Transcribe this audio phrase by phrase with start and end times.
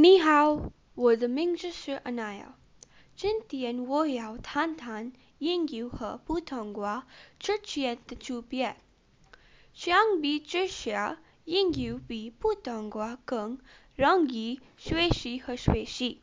[0.00, 2.52] 你好，我的名字是 Anaya。
[3.16, 7.08] 今天我要谈谈英语和普通话
[7.40, 8.76] 之间的区别。
[9.74, 13.58] 相比之下，英语比普通话更
[13.96, 16.22] 容易学习和学习。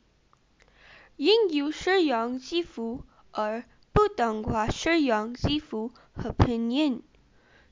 [1.17, 7.03] 英语是用字符，而普通话是用字符和拼音。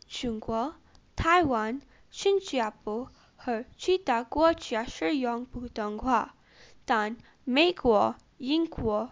[0.06, 0.76] 中国、
[1.16, 1.82] 台湾、
[2.12, 3.10] 新加坡
[3.46, 6.34] 和其他国家是用普通话，
[6.86, 9.10] 但美国、英国、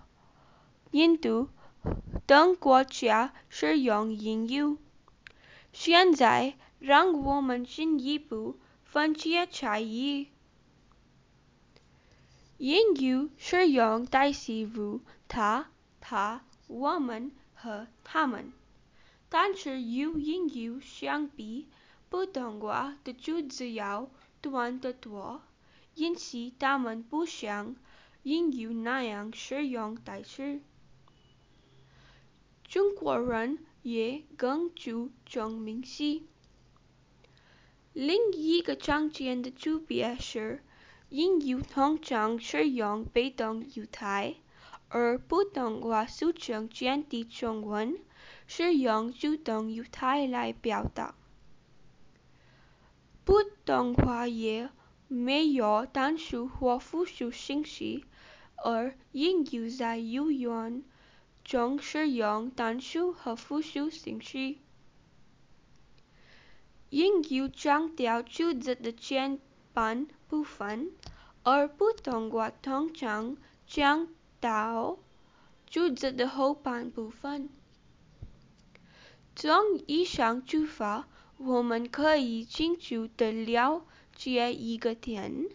[0.92, 1.50] 印度
[2.26, 4.78] 等国家是用英语。
[5.74, 10.30] 现在，让我们进一步分解差异。
[12.58, 15.70] 英语是用代词如他、
[16.00, 18.54] 他、我们和他们，
[19.28, 21.68] 但是与英语相比，
[22.10, 24.10] 普通话的句子要
[24.42, 25.42] 短得多，
[25.96, 27.76] 因此它们不像
[28.24, 30.60] 英语那样使用代词。
[32.64, 36.22] 中国人也更注重名词。
[37.94, 40.64] 另一个常见的区别是，
[41.10, 44.36] 英语通常是用被动语态，
[44.88, 48.00] 而普通话俗称简体中文
[48.48, 51.16] 是用主动语态来表达。
[53.64, 54.72] 普通话也
[55.08, 58.02] 没有单数或复数形式，
[58.56, 60.84] 而英语在语言
[61.44, 64.56] 中是用单数和复数形式。
[66.90, 69.40] 英语强调句子的前
[69.74, 70.92] 半部分，
[71.44, 73.38] 而普通话通常
[73.68, 74.08] 强
[74.40, 74.98] 调
[75.68, 77.48] 句子的后半部分。
[79.36, 81.08] 从以上出发，
[81.44, 83.84] 我们可以清楚地了
[84.16, 85.48] 解一个点：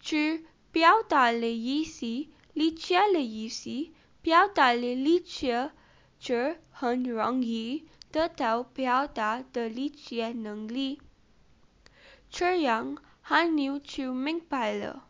[0.00, 3.86] 只表达了意思，理解了意思，
[4.20, 5.70] 表达了理解，
[6.18, 11.00] 就很容易得到表达的理解能力。
[12.28, 15.06] 这样，很快就明白了。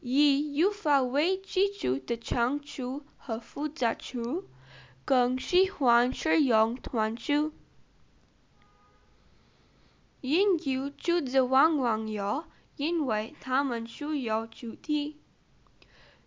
[0.00, 4.44] 以语法为基础的长处和复杂处，
[5.04, 7.50] 更喜欢使用短句。
[10.28, 15.20] 英语句子往往有，因为他们需要主题。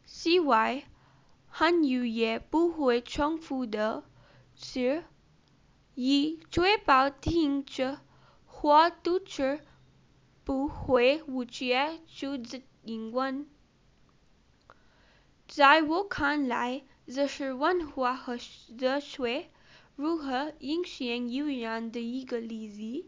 [0.05, 0.85] 此外，
[1.49, 4.05] 汉语也不会重复的
[4.55, 5.03] 词，
[5.95, 7.97] 以确保听者
[8.45, 9.59] 或读者
[10.45, 13.49] 不会误解句子英文。
[15.45, 18.37] 在我看来，这是文化和
[18.77, 19.49] 哲学
[19.97, 23.05] 如何影响语言的一个例子。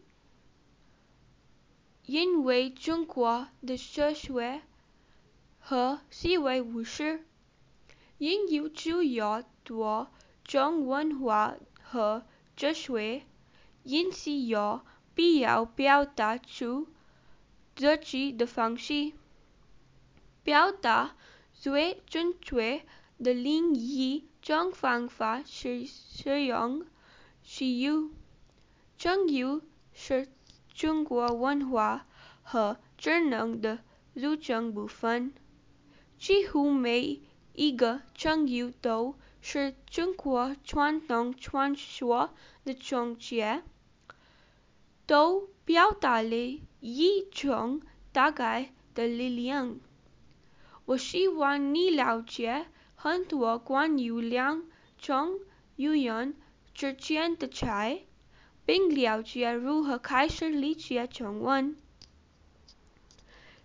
[2.05, 4.61] 因为中国的哲学
[5.59, 7.25] 和思维模式，
[8.17, 10.11] 英语就有多
[10.43, 12.25] 种文化和
[12.55, 13.23] 哲学，
[13.83, 14.81] 因此有
[15.13, 16.87] 必要表达出
[17.75, 19.13] 自己的方式。
[20.43, 21.15] 表达
[21.53, 22.83] 最准确
[23.23, 26.85] 的另一种方法是使用
[27.43, 28.09] 习语。
[28.97, 29.61] 成语
[29.93, 30.27] 是
[30.81, 32.07] 中国文化
[32.41, 33.77] 和智能的
[34.15, 35.31] 组成部分，
[36.17, 37.21] 几乎每
[37.53, 42.31] 一个成语都是中国传统传说
[42.63, 43.61] 的总结，
[45.05, 49.79] 都表达了一种大概的力量。
[50.85, 52.65] 我希望你了解
[52.95, 54.63] 很多关于两
[54.97, 55.39] 种
[55.75, 56.33] 语言
[56.73, 58.01] 之间的差异。
[58.65, 61.75] 并了解如何开始理解中文。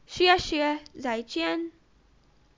[0.07, 1.73] 谢谢，再见。